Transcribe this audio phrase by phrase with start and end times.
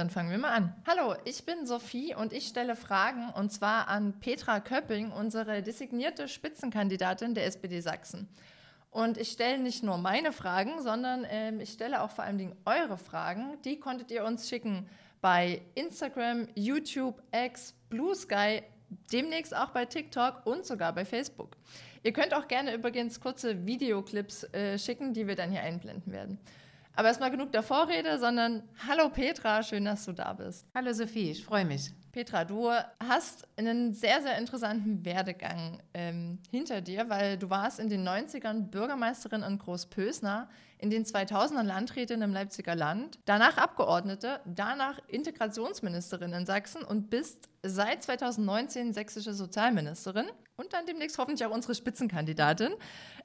[0.00, 0.74] Dann fangen wir mal an.
[0.86, 6.26] Hallo, ich bin Sophie und ich stelle Fragen und zwar an Petra Köpping, unsere designierte
[6.26, 8.26] Spitzenkandidatin der SPD Sachsen.
[8.90, 12.56] Und ich stelle nicht nur meine Fragen, sondern ähm, ich stelle auch vor allen Dingen
[12.64, 13.58] eure Fragen.
[13.66, 14.88] Die konntet ihr uns schicken
[15.20, 18.62] bei Instagram, YouTube, X, Blue Sky,
[19.12, 21.58] demnächst auch bei TikTok und sogar bei Facebook.
[22.02, 26.38] Ihr könnt auch gerne übrigens kurze Videoclips äh, schicken, die wir dann hier einblenden werden.
[26.94, 30.66] Aber erstmal genug der Vorrede, sondern hallo Petra, schön, dass du da bist.
[30.74, 31.92] Hallo Sophie, ich freue mich.
[32.12, 37.88] Petra, du hast einen sehr, sehr interessanten Werdegang ähm, hinter dir, weil du warst in
[37.88, 40.48] den 90ern Bürgermeisterin in Großpösner,
[40.80, 47.48] in den 2000ern Landrätin im Leipziger Land, danach Abgeordnete, danach Integrationsministerin in Sachsen und bist
[47.62, 50.26] seit 2019 sächsische Sozialministerin
[50.56, 52.72] und dann demnächst hoffentlich auch unsere Spitzenkandidatin.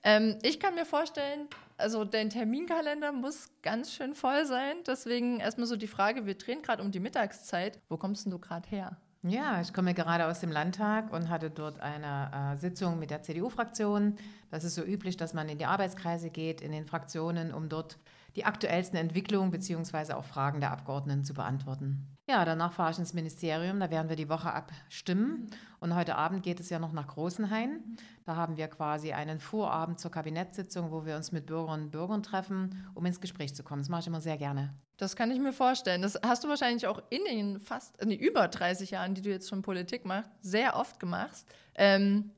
[0.04, 4.77] Ähm, ich kann mir vorstellen, also dein Terminkalender muss ganz schön voll sein.
[4.85, 7.80] Deswegen erstmal so die Frage, wir drehen gerade um die Mittagszeit.
[7.90, 8.98] Wo kommst denn du gerade her?
[9.28, 13.24] Ja, ich komme gerade aus dem Landtag und hatte dort eine äh, Sitzung mit der
[13.24, 14.18] CDU-Fraktion.
[14.52, 17.98] Das ist so üblich, dass man in die Arbeitskreise geht, in den Fraktionen, um dort
[18.36, 20.14] die aktuellsten Entwicklungen bzw.
[20.14, 22.15] auch Fragen der Abgeordneten zu beantworten.
[22.27, 25.48] Ja, danach fahre ich ins Ministerium, da werden wir die Woche abstimmen.
[25.79, 27.98] Und heute Abend geht es ja noch nach Großenhain.
[28.26, 32.23] Da haben wir quasi einen Vorabend zur Kabinettssitzung, wo wir uns mit Bürgerinnen und Bürgern
[32.23, 33.84] treffen, um ins Gespräch zu kommen.
[33.84, 34.73] Das mache ich immer sehr gerne.
[34.98, 36.01] Das kann ich mir vorstellen.
[36.01, 39.29] Das hast du wahrscheinlich auch in den fast, in den über 30 Jahren, die du
[39.29, 41.46] jetzt schon Politik machst, sehr oft gemacht.
[41.76, 42.31] Ähm,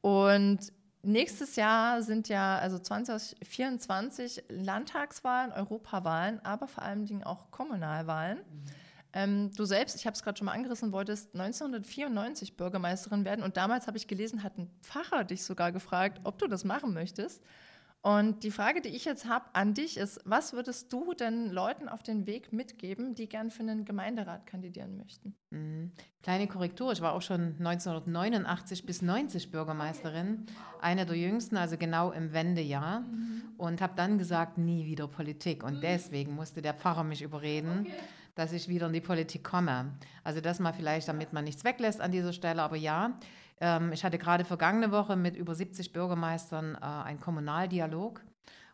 [0.00, 8.38] und nächstes Jahr sind ja, also 2024 Landtagswahlen, Europawahlen, aber vor allen Dingen auch Kommunalwahlen.
[8.38, 8.81] Mhm.
[9.14, 13.56] Ähm, du selbst, ich habe es gerade schon mal angerissen, wolltest 1994 Bürgermeisterin werden und
[13.56, 17.42] damals habe ich gelesen, hat ein Pfarrer dich sogar gefragt, ob du das machen möchtest.
[18.04, 21.88] Und die Frage, die ich jetzt habe an dich ist, was würdest du denn Leuten
[21.88, 25.36] auf den Weg mitgeben, die gern für einen Gemeinderat kandidieren möchten?
[25.50, 25.92] Mhm.
[26.20, 30.46] Kleine Korrektur, ich war auch schon 1989 bis 90 Bürgermeisterin,
[30.80, 33.42] eine der jüngsten, also genau im Wendejahr mhm.
[33.56, 37.86] und habe dann gesagt, nie wieder Politik und deswegen musste der Pfarrer mich überreden.
[37.86, 37.92] Okay
[38.34, 39.92] dass ich wieder in die Politik komme.
[40.24, 42.62] Also das mal vielleicht, damit man nichts weglässt an dieser Stelle.
[42.62, 43.18] Aber ja,
[43.60, 48.22] ähm, ich hatte gerade vergangene Woche mit über 70 Bürgermeistern äh, einen Kommunaldialog.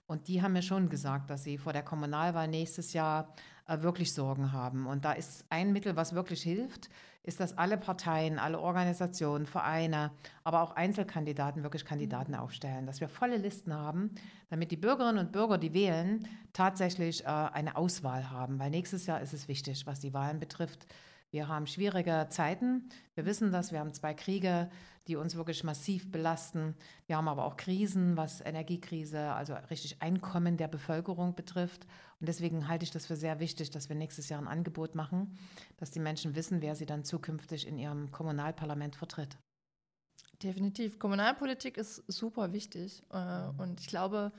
[0.08, 3.28] Und die haben mir schon gesagt, dass sie vor der Kommunalwahl nächstes Jahr
[3.66, 4.86] äh, wirklich Sorgen haben.
[4.86, 6.88] Und da ist ein Mittel, was wirklich hilft,
[7.22, 10.10] ist, dass alle Parteien, alle Organisationen, Vereine,
[10.44, 14.14] aber auch Einzelkandidaten wirklich Kandidaten aufstellen, dass wir volle Listen haben,
[14.48, 18.58] damit die Bürgerinnen und Bürger, die wählen, tatsächlich äh, eine Auswahl haben.
[18.58, 20.86] Weil nächstes Jahr ist es wichtig, was die Wahlen betrifft.
[21.30, 22.88] Wir haben schwierige Zeiten.
[23.14, 23.70] Wir wissen das.
[23.70, 24.70] Wir haben zwei Kriege,
[25.06, 26.74] die uns wirklich massiv belasten.
[27.06, 31.86] Wir haben aber auch Krisen, was Energiekrise, also richtig Einkommen der Bevölkerung betrifft.
[32.20, 35.36] Und deswegen halte ich das für sehr wichtig, dass wir nächstes Jahr ein Angebot machen,
[35.76, 39.36] dass die Menschen wissen, wer sie dann zukünftig in ihrem Kommunalparlament vertritt.
[40.42, 40.98] Definitiv.
[40.98, 43.02] Kommunalpolitik ist super wichtig.
[43.12, 43.60] Äh, mhm.
[43.60, 44.32] Und ich glaube,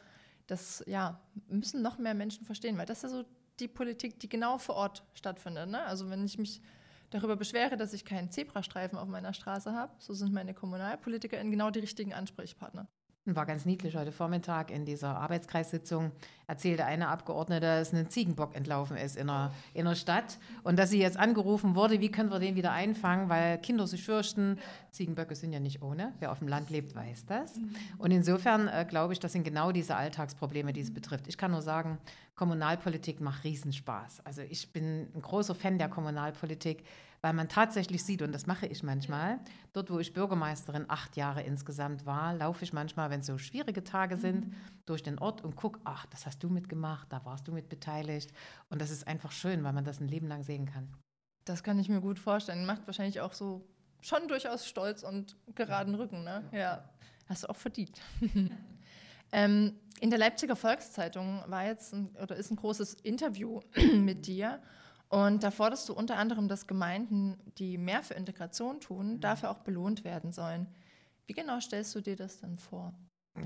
[0.48, 3.26] das ja, müssen noch mehr Menschen verstehen, weil das ist ja so
[3.60, 5.70] die Politik, die genau vor Ort stattfindet.
[5.70, 5.84] Ne?
[5.84, 6.62] Also wenn ich mich
[7.10, 11.72] darüber beschwere, dass ich keinen Zebrastreifen auf meiner Straße habe, so sind meine KommunalpolitikerInnen genau
[11.72, 12.88] die richtigen Ansprechpartner.
[13.26, 16.12] War ganz niedlich heute Vormittag in dieser Arbeitskreissitzung
[16.48, 20.90] erzählte eine Abgeordnete, dass ein Ziegenbock entlaufen ist in der, in der Stadt und dass
[20.90, 24.58] sie jetzt angerufen wurde, wie können wir den wieder einfangen, weil Kinder sich fürchten.
[24.92, 26.14] Ziegenböcke sind ja nicht ohne.
[26.20, 27.58] Wer auf dem Land lebt, weiß das.
[27.58, 27.76] Mhm.
[28.00, 31.28] Und insofern äh, glaube ich, das sind genau diese Alltagsprobleme, die es betrifft.
[31.28, 32.00] Ich kann nur sagen,
[32.36, 34.26] Kommunalpolitik macht Riesenspaß.
[34.26, 36.84] Also ich bin ein großer Fan der Kommunalpolitik
[37.22, 39.40] weil man tatsächlich sieht, und das mache ich manchmal,
[39.74, 44.16] dort, wo ich Bürgermeisterin acht Jahre insgesamt war, laufe ich manchmal, wenn so schwierige Tage
[44.16, 44.22] mhm.
[44.22, 44.54] sind,
[44.86, 48.32] durch den Ort und gucke, ach, das hast du mitgemacht, da warst du mit beteiligt.
[48.70, 50.88] Und das ist einfach schön, weil man das ein Leben lang sehen kann.
[51.46, 52.66] Das kann ich mir gut vorstellen.
[52.66, 53.68] Macht wahrscheinlich auch so
[54.02, 56.44] schon durchaus stolz und geraden Rücken, ne?
[56.52, 56.90] Ja,
[57.28, 58.00] hast du auch verdient.
[59.32, 63.60] ähm, in der Leipziger Volkszeitung war jetzt ein, oder ist ein großes Interview
[63.96, 64.62] mit dir.
[65.10, 69.20] Und da forderst du unter anderem, dass Gemeinden, die mehr für Integration tun, mhm.
[69.20, 70.68] dafür auch belohnt werden sollen.
[71.26, 72.94] Wie genau stellst du dir das denn vor?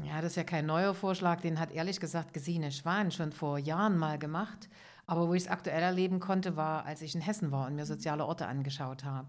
[0.03, 3.57] Ja, das ist ja kein neuer Vorschlag, den hat ehrlich gesagt Gesine Schwan schon vor
[3.57, 4.69] Jahren mal gemacht.
[5.05, 7.85] Aber wo ich es aktuell erleben konnte, war, als ich in Hessen war und mir
[7.85, 9.27] soziale Orte angeschaut habe.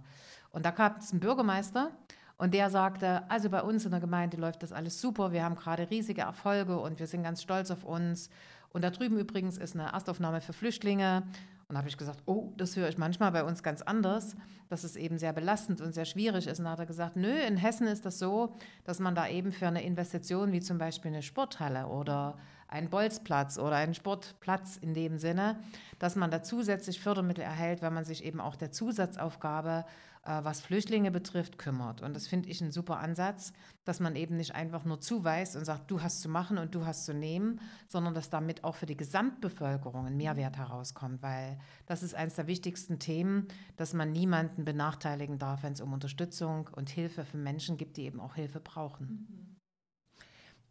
[0.50, 1.90] Und da kam es ein Bürgermeister
[2.36, 5.56] und der sagte, also bei uns in der Gemeinde läuft das alles super, wir haben
[5.56, 8.30] gerade riesige Erfolge und wir sind ganz stolz auf uns.
[8.70, 11.24] Und da drüben übrigens ist eine Erstaufnahme für Flüchtlinge
[11.68, 14.36] und habe ich gesagt, oh, das höre ich manchmal bei uns ganz anders,
[14.68, 16.58] dass es eben sehr belastend und sehr schwierig ist.
[16.58, 19.52] Und da hat er gesagt, nö, in Hessen ist das so, dass man da eben
[19.52, 22.36] für eine Investition wie zum Beispiel eine Sporthalle oder
[22.68, 25.60] ein Bolzplatz oder ein Sportplatz in dem Sinne,
[25.98, 29.84] dass man da zusätzlich Fördermittel erhält, wenn man sich eben auch der Zusatzaufgabe
[30.24, 32.00] äh, was Flüchtlinge betrifft, kümmert.
[32.00, 33.52] Und das finde ich ein super Ansatz,
[33.84, 36.86] dass man eben nicht einfach nur zuweist und sagt, du hast zu machen und du
[36.86, 42.02] hast zu nehmen, sondern dass damit auch für die Gesamtbevölkerung ein Mehrwert herauskommt, weil das
[42.02, 46.88] ist eines der wichtigsten Themen, dass man niemanden benachteiligen darf, wenn es um Unterstützung und
[46.88, 49.28] Hilfe für Menschen gibt, die eben auch Hilfe brauchen.
[49.28, 49.53] Mhm.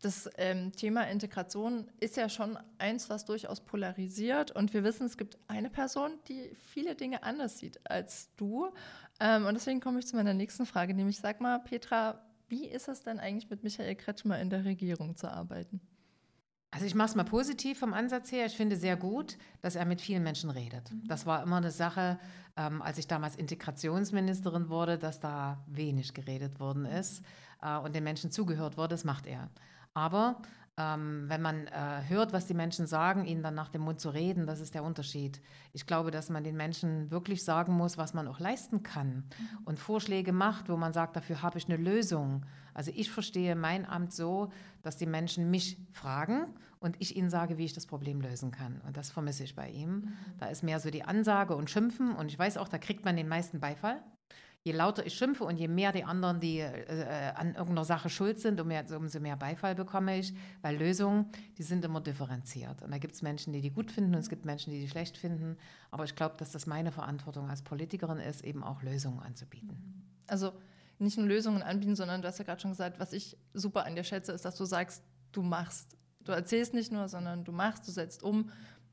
[0.03, 4.51] Das ähm, Thema Integration ist ja schon eins, was durchaus polarisiert.
[4.51, 8.69] Und wir wissen, es gibt eine Person, die viele Dinge anders sieht als du.
[9.21, 12.89] Ähm, und deswegen komme ich zu meiner nächsten Frage, nämlich sag mal, Petra, wie ist
[12.89, 15.79] es denn eigentlich mit Michael Kretschmer in der Regierung zu arbeiten?
[16.69, 18.45] Also ich mache es mal positiv vom Ansatz her.
[18.45, 20.91] Ich finde sehr gut, dass er mit vielen Menschen redet.
[20.91, 21.07] Mhm.
[21.07, 22.19] Das war immer eine Sache,
[22.57, 27.23] ähm, als ich damals Integrationsministerin wurde, dass da wenig geredet worden ist
[27.61, 28.89] äh, und den Menschen zugehört wurde.
[28.89, 29.49] Das macht er.
[29.93, 30.41] Aber
[30.75, 34.09] ähm, wenn man äh, hört, was die Menschen sagen, ihnen dann nach dem Mund zu
[34.09, 35.39] reden, das ist der Unterschied.
[35.71, 39.57] Ich glaube, dass man den Menschen wirklich sagen muss, was man auch leisten kann mhm.
[39.65, 42.43] und Vorschläge macht, wo man sagt, dafür habe ich eine Lösung.
[42.73, 44.49] Also ich verstehe mein Amt so,
[44.81, 46.47] dass die Menschen mich fragen
[46.79, 48.81] und ich ihnen sage, wie ich das Problem lösen kann.
[48.87, 49.91] Und das vermisse ich bei ihm.
[49.91, 50.13] Mhm.
[50.39, 53.15] Da ist mehr so die Ansage und Schimpfen und ich weiß auch, da kriegt man
[53.15, 54.01] den meisten Beifall
[54.63, 58.39] je lauter ich schimpfe und je mehr die anderen, die äh, an irgendeiner Sache schuld
[58.39, 61.25] sind, um mehr, umso mehr Beifall bekomme ich, weil Lösungen,
[61.57, 62.81] die sind immer differenziert.
[62.81, 64.87] Und da gibt es Menschen, die die gut finden und es gibt Menschen, die die
[64.87, 65.57] schlecht finden.
[65.91, 70.07] Aber ich glaube, dass das meine Verantwortung als Politikerin ist, eben auch Lösungen anzubieten.
[70.27, 70.53] Also
[70.97, 73.95] nicht nur Lösungen anbieten, sondern du hast ja gerade schon gesagt, was ich super an
[73.95, 75.97] dir schätze, ist, dass du sagst, du machst.
[76.23, 78.49] Du erzählst nicht nur, sondern du machst, du setzt um.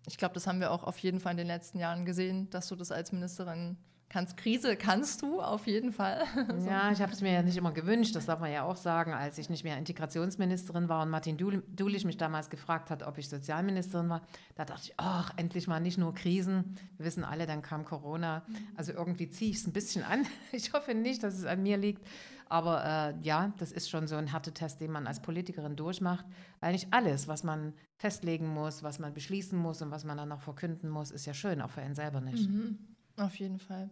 [0.08, 2.66] Ich glaube, das haben wir auch auf jeden Fall in den letzten Jahren gesehen, dass
[2.66, 3.76] du das als Ministerin
[4.10, 6.24] Kannst, Krise kannst du auf jeden Fall.
[6.66, 9.12] Ja, ich habe es mir ja nicht immer gewünscht, das darf man ja auch sagen,
[9.12, 13.28] als ich nicht mehr Integrationsministerin war und Martin Dulich mich damals gefragt hat, ob ich
[13.28, 14.22] Sozialministerin war.
[14.56, 16.76] Da dachte ich, ach, endlich mal nicht nur Krisen.
[16.96, 18.42] Wir wissen alle, dann kam Corona.
[18.76, 20.26] Also irgendwie ziehe ich es ein bisschen an.
[20.52, 22.06] Ich hoffe nicht, dass es an mir liegt.
[22.48, 26.26] Aber äh, ja, das ist schon so ein Härtetest, den man als Politikerin durchmacht,
[26.58, 30.30] weil nicht alles, was man festlegen muss, was man beschließen muss und was man dann
[30.30, 32.50] noch verkünden muss, ist ja schön, auch für einen selber nicht.
[32.50, 32.89] Mhm.
[33.20, 33.90] Auf jeden Fall.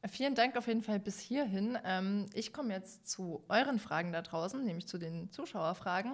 [0.00, 1.78] Äh, vielen Dank auf jeden Fall bis hierhin.
[1.84, 6.12] Ähm, ich komme jetzt zu euren Fragen da draußen, nämlich zu den Zuschauerfragen.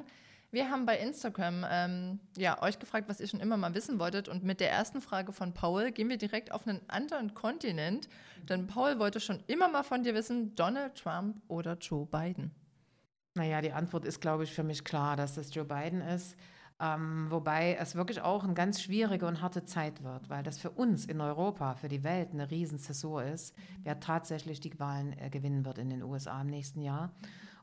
[0.50, 4.28] Wir haben bei Instagram ähm, ja, euch gefragt, was ihr schon immer mal wissen wolltet.
[4.28, 8.08] Und mit der ersten Frage von Paul gehen wir direkt auf einen anderen Kontinent.
[8.48, 12.50] Denn Paul wollte schon immer mal von dir wissen, Donald Trump oder Joe Biden?
[13.34, 16.34] Naja, die Antwort ist, glaube ich, für mich klar, dass es Joe Biden ist.
[16.80, 20.70] Ähm, wobei es wirklich auch eine ganz schwierige und harte Zeit wird, weil das für
[20.70, 25.64] uns in Europa, für die Welt eine Riesenzäsur ist, wer tatsächlich die Wahlen äh, gewinnen
[25.64, 27.12] wird in den USA im nächsten Jahr.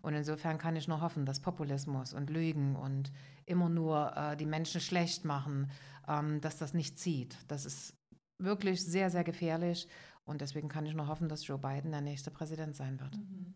[0.02, 3.12] Und insofern kann ich nur hoffen, dass Populismus und Lügen und
[3.46, 5.72] immer nur äh, die Menschen schlecht machen,
[6.08, 7.38] ähm, dass das nicht zieht.
[7.48, 7.96] Das ist
[8.38, 9.88] wirklich sehr, sehr gefährlich.
[10.26, 13.16] Und deswegen kann ich nur hoffen, dass Joe Biden der nächste Präsident sein wird.
[13.16, 13.56] Mhm.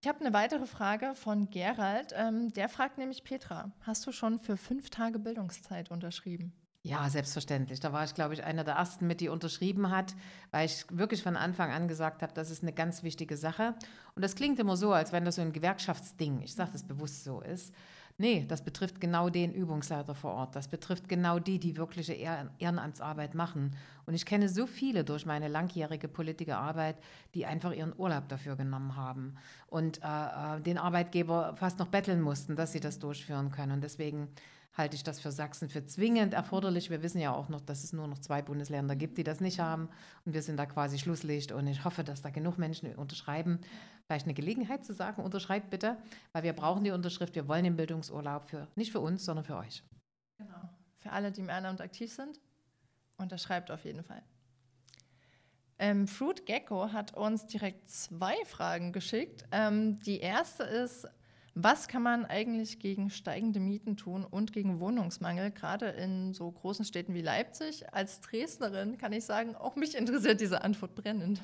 [0.00, 2.14] Ich habe eine weitere Frage von Gerald.
[2.16, 6.52] Ähm, der fragt nämlich Petra, hast du schon für fünf Tage Bildungszeit unterschrieben?
[6.82, 7.80] Ja, selbstverständlich.
[7.80, 10.14] Da war ich, glaube ich, einer der ersten mit, die unterschrieben hat,
[10.52, 13.74] weil ich wirklich von Anfang an gesagt habe, das ist eine ganz wichtige Sache.
[14.14, 17.24] Und das klingt immer so, als wenn das so ein Gewerkschaftsding, ich sage das bewusst
[17.24, 17.74] so ist.
[18.20, 20.56] Nee, das betrifft genau den Übungsleiter vor Ort.
[20.56, 23.76] Das betrifft genau die, die wirkliche Ehrenamtsarbeit machen.
[24.06, 26.96] Und ich kenne so viele durch meine langjährige Politikerarbeit,
[27.34, 29.36] die einfach ihren Urlaub dafür genommen haben
[29.68, 33.70] und äh, äh den Arbeitgeber fast noch betteln mussten, dass sie das durchführen können.
[33.70, 34.26] Und deswegen
[34.74, 36.88] halte ich das für Sachsen für zwingend erforderlich.
[36.88, 39.58] Wir wissen ja auch noch, dass es nur noch zwei Bundesländer gibt, die das nicht
[39.58, 39.88] haben.
[40.24, 41.50] Und wir sind da quasi Schlusslicht.
[41.52, 43.60] Und ich hoffe, dass da genug Menschen unterschreiben.
[44.06, 45.96] Vielleicht eine Gelegenheit zu sagen, unterschreibt bitte,
[46.32, 47.34] weil wir brauchen die Unterschrift.
[47.34, 49.82] Wir wollen den Bildungsurlaub für, nicht für uns, sondern für euch.
[50.38, 50.68] Genau.
[50.98, 52.40] Für alle, die im Ehrenamt aktiv sind,
[53.16, 54.22] unterschreibt auf jeden Fall.
[55.80, 59.44] Ähm, Fruit Gecko hat uns direkt zwei Fragen geschickt.
[59.52, 61.06] Ähm, die erste ist,
[61.60, 66.84] was kann man eigentlich gegen steigende Mieten tun und gegen Wohnungsmangel, gerade in so großen
[66.84, 67.92] Städten wie Leipzig?
[67.92, 71.42] Als Dresdnerin kann ich sagen, auch mich interessiert diese Antwort brennend.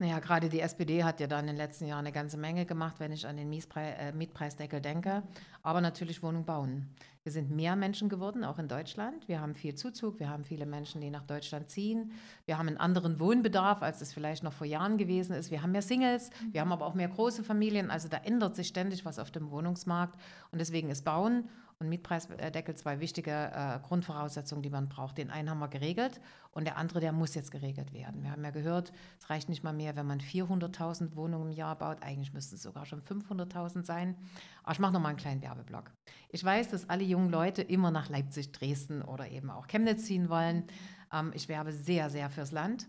[0.00, 3.00] Naja, gerade die SPD hat ja da in den letzten Jahren eine ganze Menge gemacht,
[3.00, 5.24] wenn ich an den Mietpreis, äh, Mietpreisdeckel denke.
[5.64, 6.88] Aber natürlich Wohnung bauen.
[7.24, 9.26] Wir sind mehr Menschen geworden, auch in Deutschland.
[9.26, 12.12] Wir haben viel Zuzug, wir haben viele Menschen, die nach Deutschland ziehen.
[12.46, 15.50] Wir haben einen anderen Wohnbedarf, als es vielleicht noch vor Jahren gewesen ist.
[15.50, 17.90] Wir haben mehr Singles, wir haben aber auch mehr große Familien.
[17.90, 20.16] Also da ändert sich ständig was auf dem Wohnungsmarkt.
[20.52, 21.48] Und deswegen ist Bauen
[21.80, 25.16] und Mietpreisdeckel zwei wichtige äh, Grundvoraussetzungen, die man braucht.
[25.16, 26.20] Den einen haben wir geregelt
[26.50, 28.24] und der andere, der muss jetzt geregelt werden.
[28.24, 31.76] Wir haben ja gehört, es reicht nicht mal mehr, wenn man 400.000 Wohnungen im Jahr
[31.76, 32.02] baut.
[32.02, 34.16] Eigentlich müssten es sogar schon 500.000 sein.
[34.64, 35.92] Aber ich mache noch mal einen kleinen Werbeblock.
[36.30, 40.28] Ich weiß, dass alle jungen Leute immer nach Leipzig, Dresden oder eben auch Chemnitz ziehen
[40.28, 40.64] wollen.
[41.12, 42.88] Ähm, ich werbe sehr, sehr fürs Land.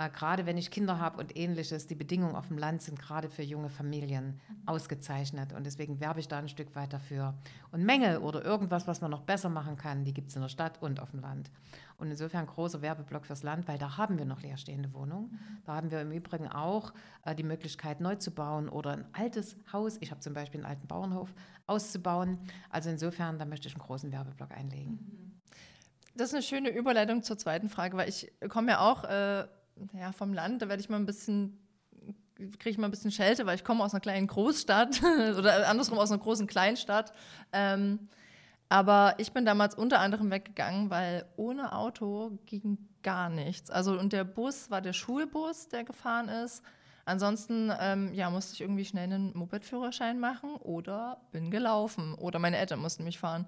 [0.00, 3.28] Äh, gerade wenn ich Kinder habe und ähnliches, die Bedingungen auf dem Land sind gerade
[3.28, 5.52] für junge Familien ausgezeichnet.
[5.52, 7.34] Und deswegen werbe ich da ein Stück weit dafür.
[7.70, 10.48] Und Mängel oder irgendwas, was man noch besser machen kann, die gibt es in der
[10.48, 11.50] Stadt und auf dem Land.
[11.98, 15.38] Und insofern großer Werbeblock fürs Land, weil da haben wir noch leerstehende Wohnungen.
[15.66, 16.94] Da haben wir im Übrigen auch
[17.26, 20.70] äh, die Möglichkeit, neu zu bauen oder ein altes Haus, ich habe zum Beispiel einen
[20.70, 21.34] alten Bauernhof,
[21.66, 22.38] auszubauen.
[22.70, 25.40] Also insofern, da möchte ich einen großen Werbeblock einlegen.
[26.14, 29.46] Das ist eine schöne Überleitung zur zweiten Frage, weil ich komme ja auch äh,
[29.92, 31.58] ja, vom Land, da werde ich mal ein bisschen,
[32.36, 35.02] kriege ich mal ein bisschen Schelte, weil ich komme aus einer kleinen Großstadt
[35.38, 37.12] oder andersrum aus einer großen Kleinstadt.
[37.52, 38.08] Ähm,
[38.68, 43.70] aber ich bin damals unter anderem weggegangen, weil ohne Auto ging gar nichts.
[43.70, 46.62] Also und der Bus war der Schulbus, der gefahren ist.
[47.04, 52.58] Ansonsten ähm, ja, musste ich irgendwie schnell einen Mopedführerschein machen oder bin gelaufen oder meine
[52.58, 53.46] Eltern mussten mich fahren.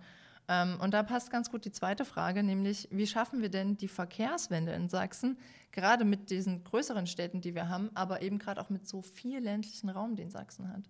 [0.48, 3.88] Ähm, und da passt ganz gut die zweite Frage, nämlich wie schaffen wir denn die
[3.88, 5.38] Verkehrswende in Sachsen,
[5.70, 9.38] gerade mit diesen größeren Städten, die wir haben, aber eben gerade auch mit so viel
[9.38, 10.82] ländlichen Raum, den Sachsen hat?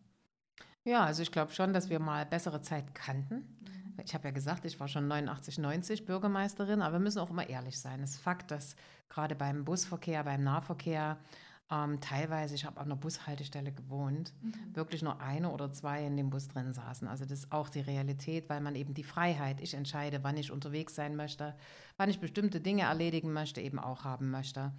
[0.85, 3.35] Ja, also ich glaube schon, dass wir mal bessere Zeit kannten.
[3.37, 3.95] Mhm.
[4.05, 7.49] Ich habe ja gesagt, ich war schon 89, 90 Bürgermeisterin, aber wir müssen auch immer
[7.49, 8.03] ehrlich sein.
[8.03, 8.75] Es ist Fakt, dass
[9.09, 11.19] gerade beim Busverkehr, beim Nahverkehr
[11.73, 14.53] ähm, teilweise, ich habe an einer Bushaltestelle gewohnt, mhm.
[14.75, 17.09] wirklich nur eine oder zwei in dem Bus drin saßen.
[17.09, 20.53] Also das ist auch die Realität, weil man eben die Freiheit, ich entscheide, wann ich
[20.53, 21.55] unterwegs sein möchte,
[21.97, 24.73] wann ich bestimmte Dinge erledigen möchte, eben auch haben möchte.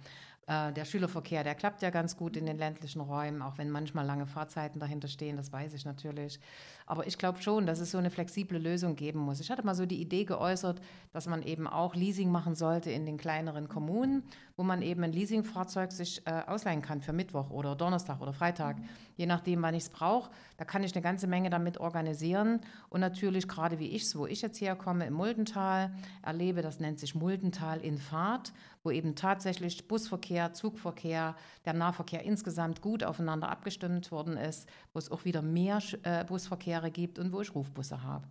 [0.46, 4.04] Äh, der Schülerverkehr, der klappt ja ganz gut in den ländlichen Räumen, auch wenn manchmal
[4.04, 6.38] lange Fahrzeiten dahinter stehen, das weiß ich natürlich.
[6.86, 9.40] Aber ich glaube schon, dass es so eine flexible Lösung geben muss.
[9.40, 10.82] Ich hatte mal so die Idee geäußert,
[11.12, 14.22] dass man eben auch Leasing machen sollte in den kleineren Kommunen,
[14.56, 18.76] wo man eben ein Leasingfahrzeug sich äh, ausleihen kann für Mittwoch oder Donnerstag oder Freitag,
[19.16, 20.30] je nachdem, wann ich es brauche.
[20.58, 22.60] Da kann ich eine ganze Menge damit organisieren.
[22.90, 25.90] Und natürlich, gerade wie ich es, wo ich jetzt herkomme, im Muldental,
[26.22, 28.52] erlebe, das nennt sich Muldental in Fahrt,
[28.84, 35.10] wo eben tatsächlich Busverkehr, Zugverkehr, der Nahverkehr insgesamt gut aufeinander abgestimmt worden ist, wo es
[35.10, 38.28] auch wieder mehr äh, Busverkehre gibt und wo ich Rufbusse habe.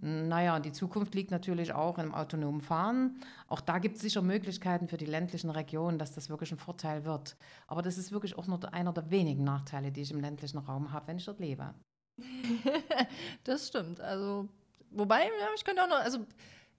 [0.00, 0.28] Mhm.
[0.28, 3.20] Naja, und die Zukunft liegt natürlich auch im autonomen Fahren.
[3.48, 7.04] Auch da gibt es sicher Möglichkeiten für die ländlichen Regionen, dass das wirklich ein Vorteil
[7.04, 7.36] wird.
[7.66, 10.92] Aber das ist wirklich auch nur einer der wenigen Nachteile, die ich im ländlichen Raum
[10.92, 11.74] habe, wenn ich dort lebe.
[13.44, 14.00] das stimmt.
[14.00, 14.48] Also,
[14.90, 16.20] wobei, ich könnte auch noch, also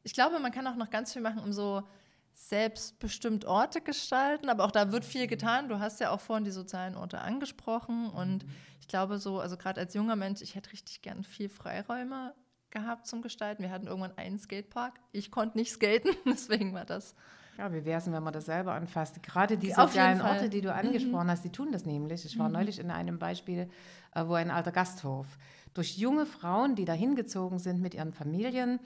[0.04, 1.84] ich glaube, man kann auch noch ganz viel machen, um so
[2.34, 5.70] selbstbestimmt Orte gestalten, aber auch da wird viel getan.
[5.70, 8.52] Du hast ja auch vorhin die sozialen Orte angesprochen und mhm.
[8.80, 12.34] ich glaube so, also gerade als junger Mensch, ich hätte richtig gern viel Freiräume
[12.72, 13.64] gehabt zum Gestalten.
[13.64, 15.00] Wir hatten irgendwann einen Skatepark.
[15.12, 17.16] Ich konnte nicht skaten, deswegen war das.
[17.58, 19.22] Ja, wie wäre es, wenn man das selber anfasst?
[19.22, 20.76] Gerade die sozialen Orte, die du mhm.
[20.76, 21.32] angesprochen mhm.
[21.32, 22.26] hast, die tun das nämlich.
[22.26, 22.54] Ich war mhm.
[22.56, 23.70] neulich in einem Beispiel,
[24.16, 25.28] äh, wo ein alter Gasthof
[25.74, 28.80] durch junge Frauen, die da hingezogen sind mit ihren Familien,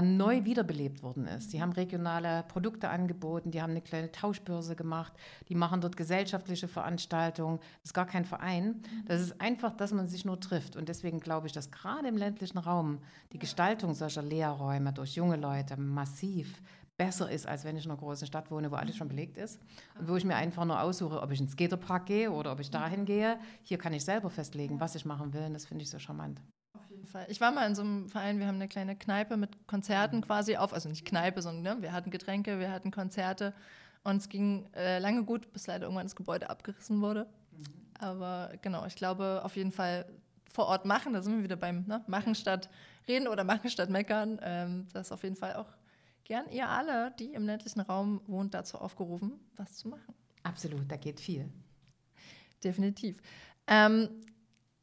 [0.00, 1.52] neu wiederbelebt worden ist.
[1.52, 5.12] Die haben regionale Produkte angeboten, die haben eine kleine Tauschbörse gemacht,
[5.48, 7.58] die machen dort gesellschaftliche Veranstaltungen.
[7.58, 8.80] Das ist gar kein Verein.
[9.06, 10.76] Das ist einfach, dass man sich nur trifft.
[10.76, 13.00] Und deswegen glaube ich, dass gerade im ländlichen Raum
[13.32, 16.62] die Gestaltung solcher Lehrräume durch junge Leute massiv
[16.96, 19.60] besser ist, als wenn ich in einer großen Stadt wohne, wo alles schon belegt ist
[19.98, 22.70] und wo ich mir einfach nur aussuche, ob ich ins Skaterpark gehe oder ob ich
[22.70, 23.38] dahin gehe.
[23.62, 26.40] Hier kann ich selber festlegen, was ich machen will und das finde ich so charmant
[27.02, 27.26] jeden Fall.
[27.28, 30.22] Ich war mal in so einem Verein, wir haben eine kleine Kneipe mit Konzerten mhm.
[30.22, 33.54] quasi auf, also nicht Kneipe, sondern ne, wir hatten Getränke, wir hatten Konzerte
[34.04, 37.26] und es ging äh, lange gut, bis leider irgendwann das Gebäude abgerissen wurde.
[37.52, 37.64] Mhm.
[37.98, 40.06] Aber genau, ich glaube auf jeden Fall
[40.50, 42.68] vor Ort machen, da sind wir wieder beim ne, Machen statt
[43.08, 44.38] Reden oder Machen statt Meckern.
[44.42, 45.68] Ähm, das ist auf jeden Fall auch
[46.24, 50.14] gern ihr alle, die im ländlichen Raum wohnt, dazu aufgerufen, was zu machen.
[50.44, 51.48] Absolut, da geht viel.
[52.62, 53.16] Definitiv.
[53.66, 54.08] Ähm,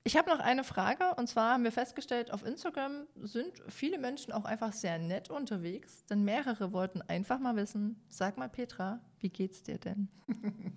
[0.10, 4.34] ich habe noch eine Frage und zwar haben wir festgestellt, auf Instagram sind viele Menschen
[4.34, 9.30] auch einfach sehr nett unterwegs, denn mehrere wollten einfach mal wissen, sag mal Petra, wie
[9.30, 10.08] geht's dir denn?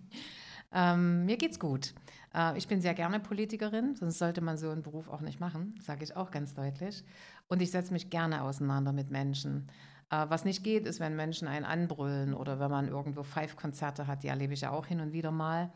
[0.75, 1.95] ähm, mir geht's gut.
[2.35, 5.77] Äh, ich bin sehr gerne Politikerin, sonst sollte man so einen Beruf auch nicht machen,
[5.81, 7.03] sage ich auch ganz deutlich.
[7.49, 9.71] Und ich setze mich gerne auseinander mit Menschen.
[10.11, 14.25] Äh, was nicht geht, ist, wenn Menschen einen anbrüllen oder wenn man irgendwo Five-Konzerte hat,
[14.25, 15.73] die erlebe ich ja auch hin und wieder mal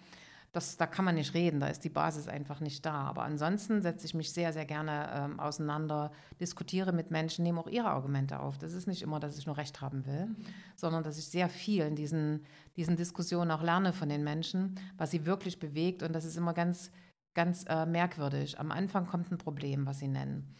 [0.56, 2.94] das, da kann man nicht reden, da ist die Basis einfach nicht da.
[2.94, 6.10] Aber ansonsten setze ich mich sehr, sehr gerne ähm, auseinander,
[6.40, 8.56] diskutiere mit Menschen, nehme auch ihre Argumente auf.
[8.56, 10.34] Das ist nicht immer, dass ich nur Recht haben will,
[10.74, 15.10] sondern dass ich sehr viel in diesen, diesen Diskussionen auch lerne von den Menschen, was
[15.10, 16.02] sie wirklich bewegt.
[16.02, 16.90] Und das ist immer ganz,
[17.34, 18.58] ganz äh, merkwürdig.
[18.58, 20.54] Am Anfang kommt ein Problem, was sie nennen.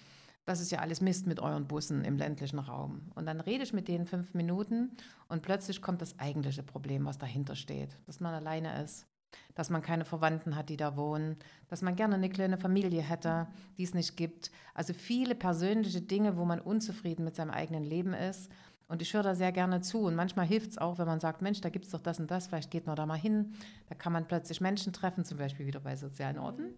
[0.44, 3.10] das ist ja alles Mist mit euren Bussen im ländlichen Raum.
[3.14, 4.90] Und dann rede ich mit denen fünf Minuten
[5.28, 7.96] und plötzlich kommt das eigentliche Problem, was dahinter steht.
[8.06, 9.06] Dass man alleine ist,
[9.54, 11.36] dass man keine Verwandten hat, die da wohnen,
[11.68, 13.46] dass man gerne eine kleine Familie hätte,
[13.78, 14.50] die es nicht gibt.
[14.74, 18.50] Also viele persönliche Dinge, wo man unzufrieden mit seinem eigenen Leben ist.
[18.88, 20.00] Und ich höre da sehr gerne zu.
[20.00, 22.30] Und manchmal hilft es auch, wenn man sagt, Mensch, da gibt es doch das und
[22.30, 23.54] das, vielleicht geht man da mal hin.
[23.88, 26.74] Da kann man plötzlich Menschen treffen, zum Beispiel wieder bei sozialen Orten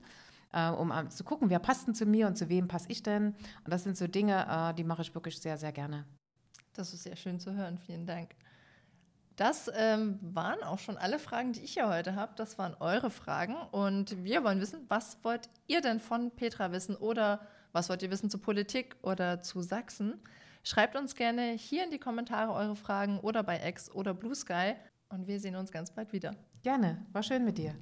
[0.52, 3.02] äh, um äh, zu gucken, wer passt denn zu mir und zu wem passe ich
[3.02, 3.28] denn.
[3.64, 6.04] Und das sind so Dinge, äh, die mache ich wirklich sehr, sehr gerne.
[6.74, 7.78] Das ist sehr schön zu hören.
[7.78, 8.34] Vielen Dank.
[9.38, 12.32] Das ähm, waren auch schon alle Fragen, die ich hier heute habe.
[12.34, 13.54] Das waren eure Fragen.
[13.70, 18.10] Und wir wollen wissen, was wollt ihr denn von Petra wissen oder was wollt ihr
[18.10, 20.20] wissen zu Politik oder zu Sachsen?
[20.64, 24.74] Schreibt uns gerne hier in die Kommentare eure Fragen oder bei X oder Blue Sky.
[25.08, 26.34] Und wir sehen uns ganz bald wieder.
[26.64, 27.06] Gerne.
[27.12, 27.76] War schön mit dir.